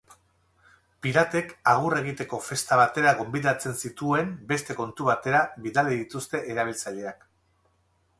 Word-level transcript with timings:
Piratek 1.07 1.51
agurra 1.73 1.99
egiteko 2.03 2.39
festa 2.45 2.79
batera 2.79 3.11
gonbidatzen 3.19 3.77
zituen 3.89 4.31
beste 4.53 4.77
kontu 4.81 5.09
batera 5.11 5.43
bidali 5.67 6.01
dituzte 6.01 6.43
erabiltzaileak. 6.55 7.29